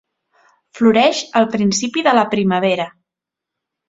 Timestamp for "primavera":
2.31-2.87